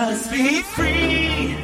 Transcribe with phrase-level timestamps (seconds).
[0.00, 1.63] Just be free.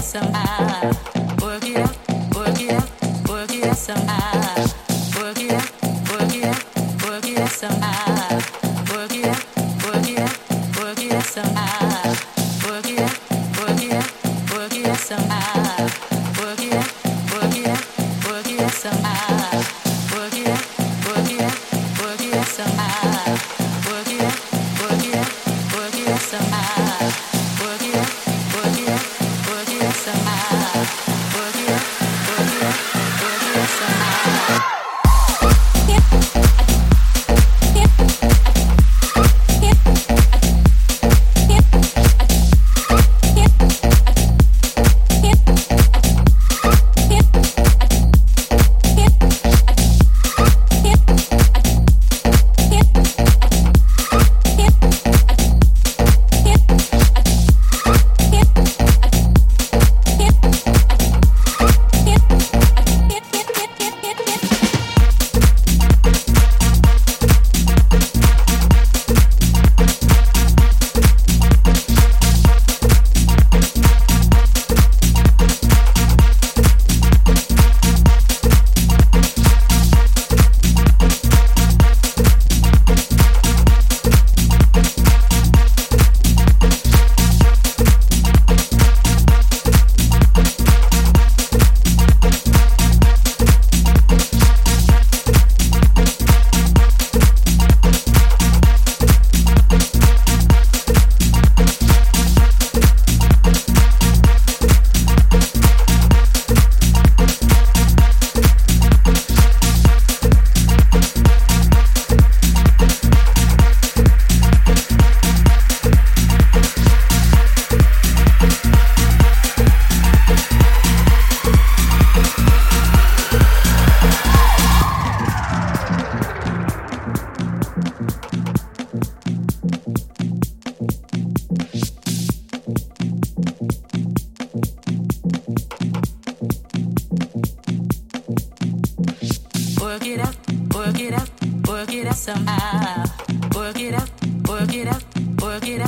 [0.00, 1.17] somehow.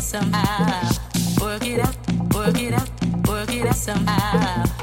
[0.00, 0.90] somehow.
[1.40, 1.96] Work it out,
[2.34, 2.88] work it out,
[3.26, 4.79] work it out somehow.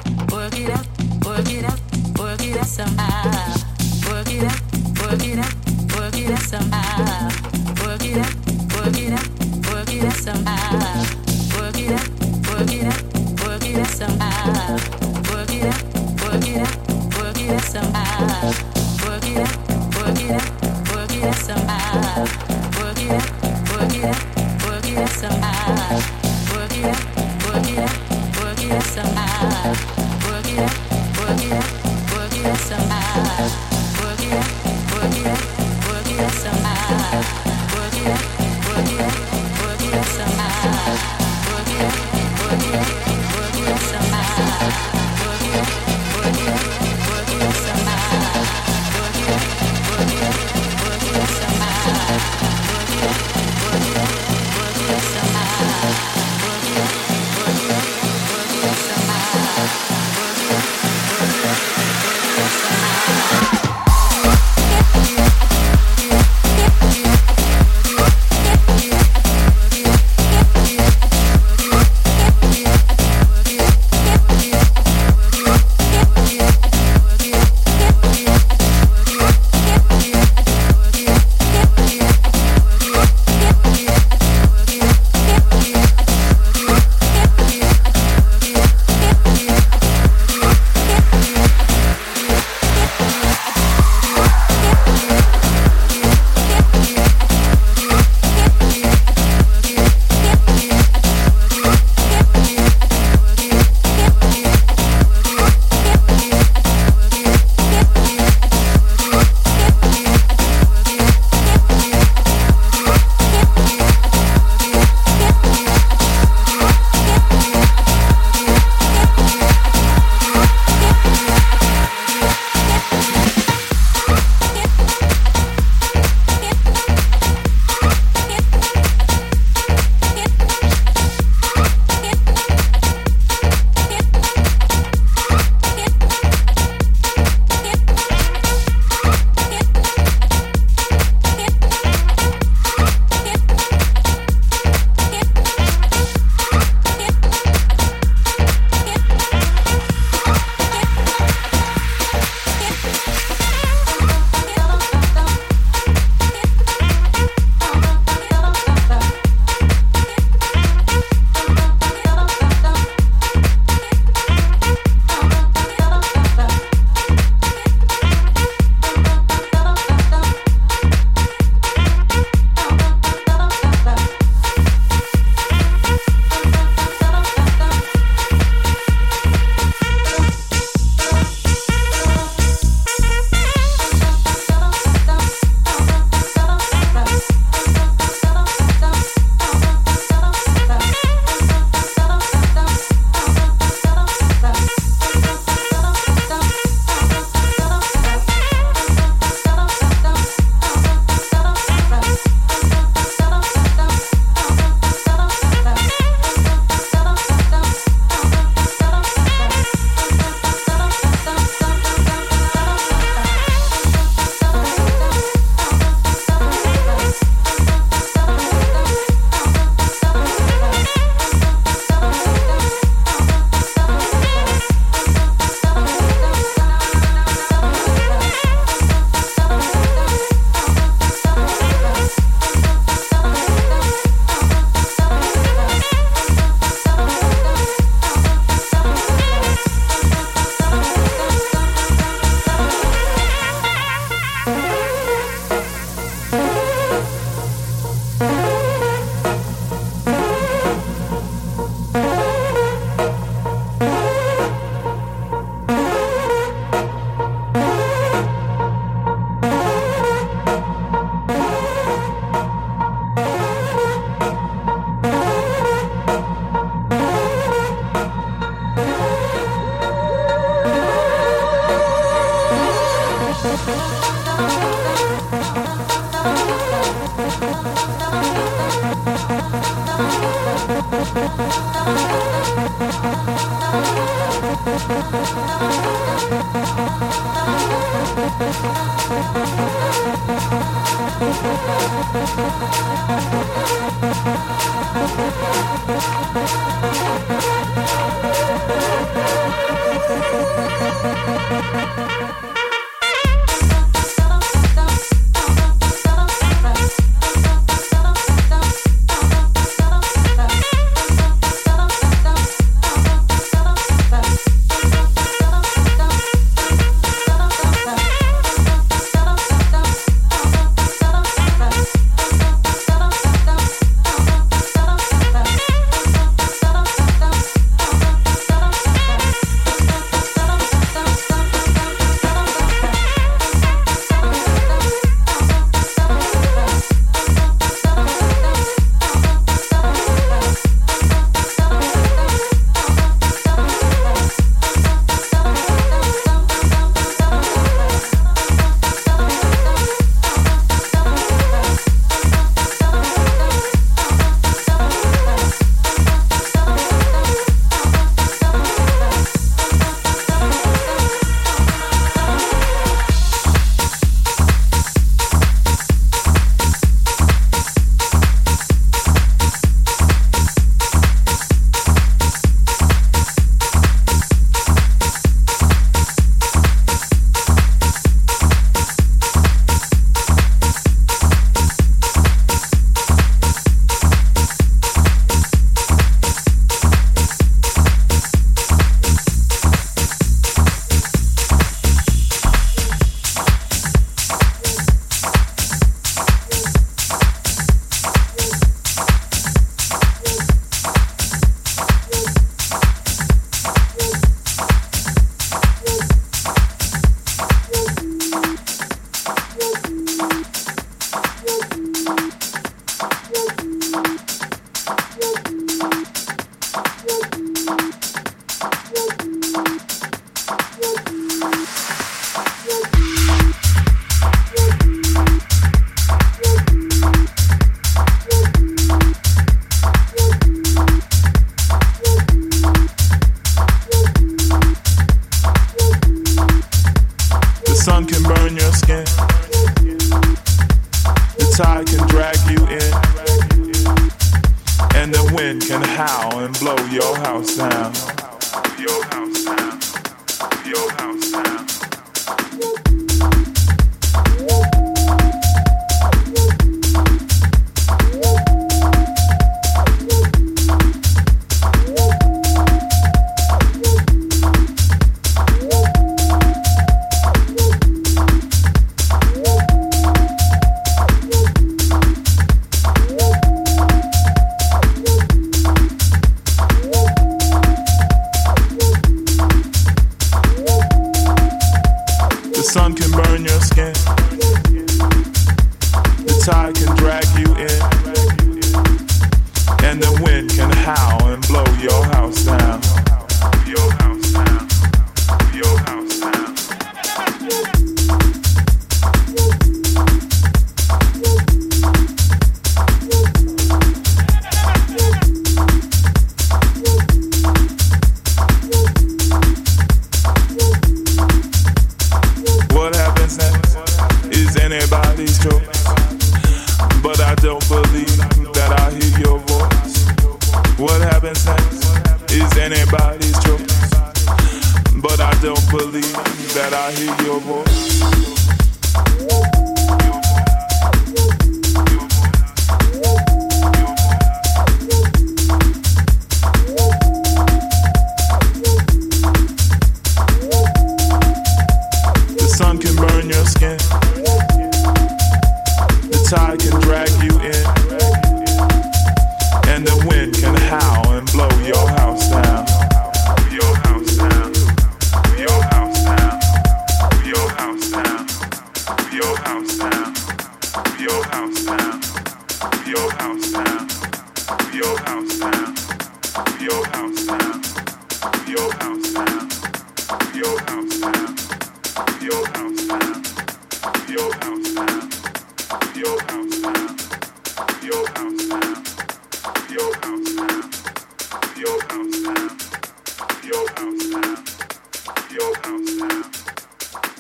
[447.28, 448.17] house sound.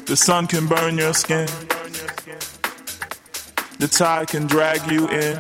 [0.07, 1.47] The sun can burn your skin.
[3.80, 5.39] The tide can drag you in.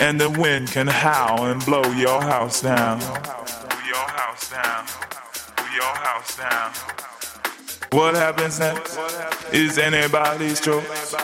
[0.00, 3.00] And the wind can howl and blow your house down.
[3.00, 4.86] Your house down.
[5.74, 6.71] Your house down.
[7.92, 8.98] What happens next
[9.52, 11.14] is anybody's choice.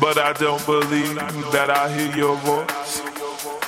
[0.00, 1.14] But I don't believe
[1.52, 3.00] that I hear your voice.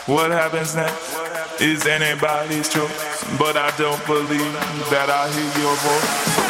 [0.09, 3.25] What happens next is anybody's choice.
[3.39, 4.53] But I don't believe
[4.89, 6.50] that I hear your voice.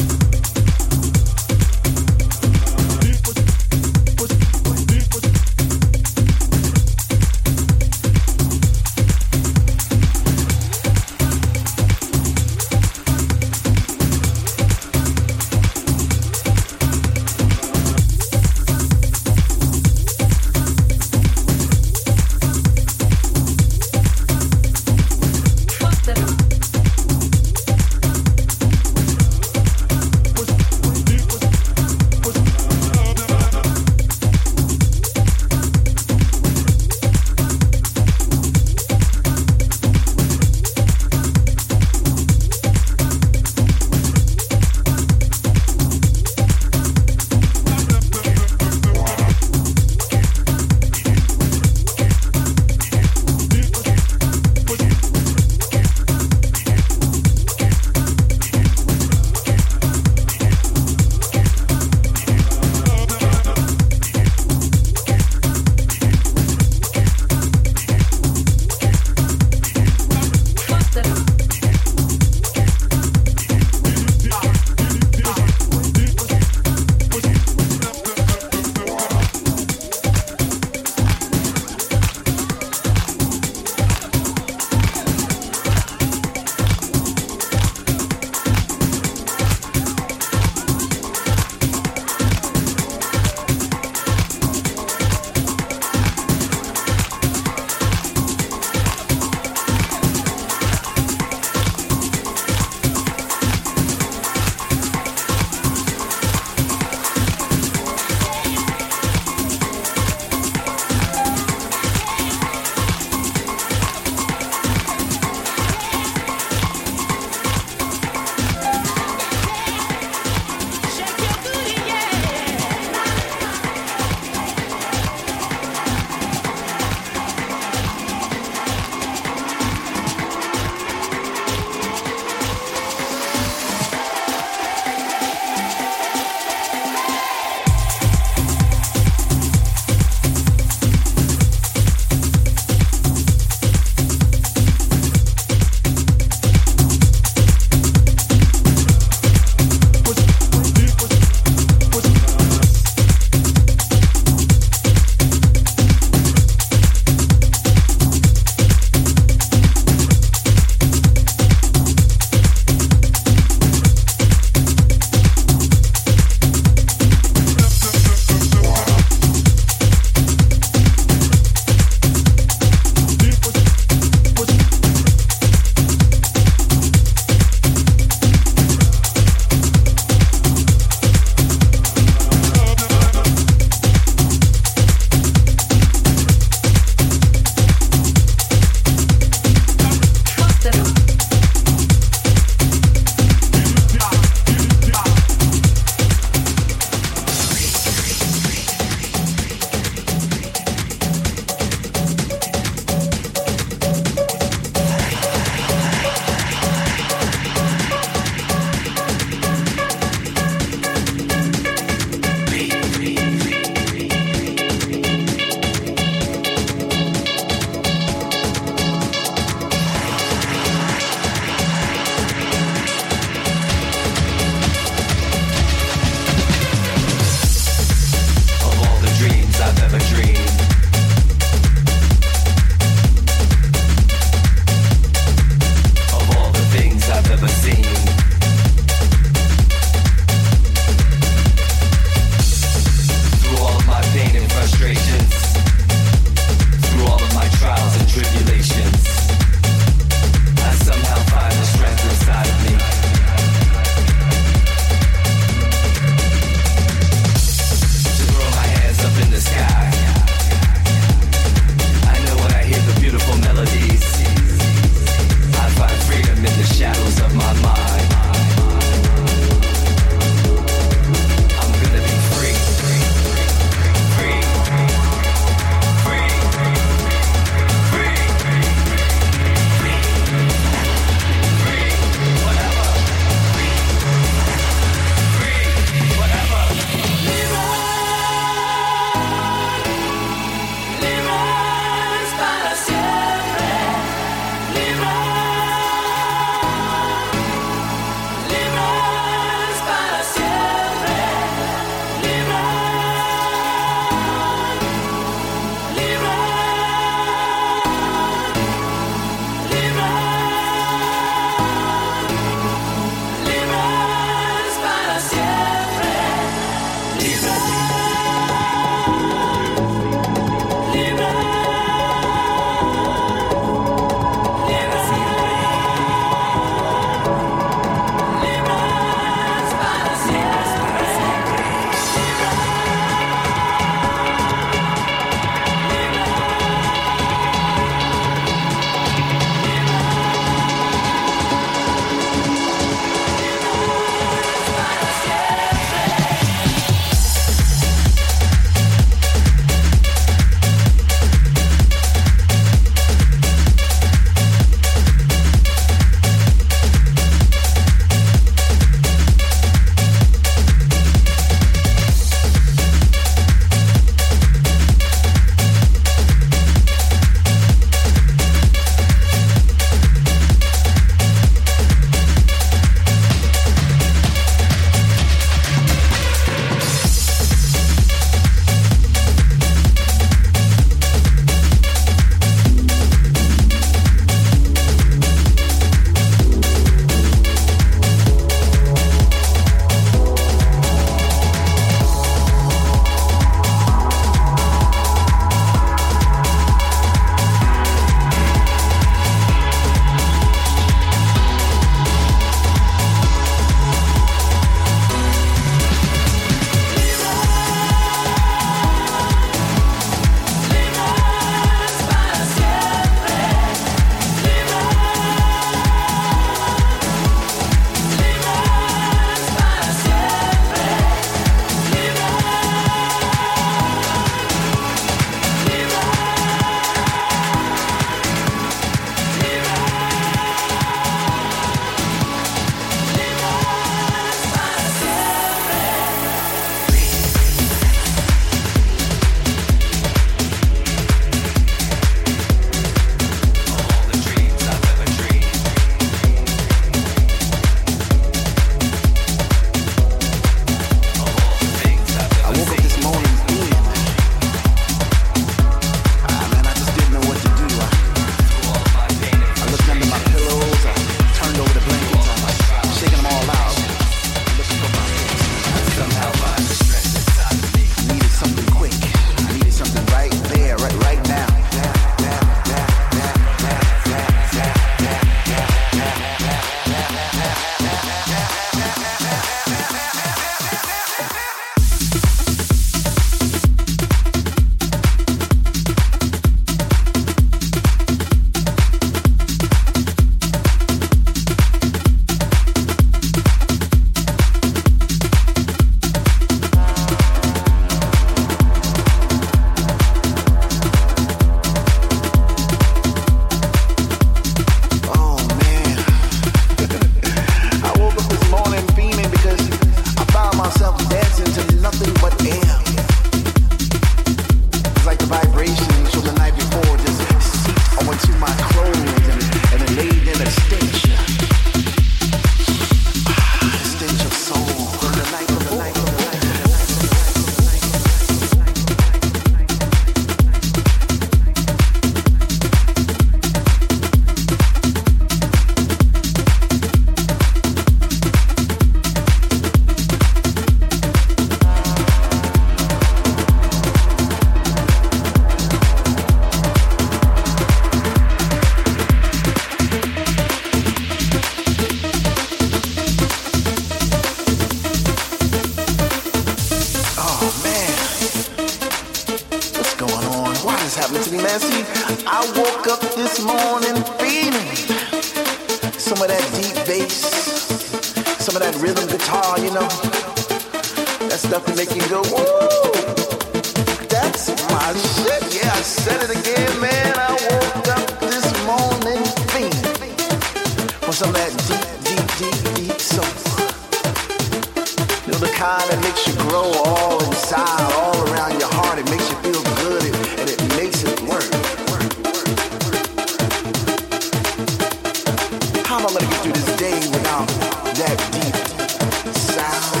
[596.81, 597.47] day without
[597.93, 600.00] that deep sound.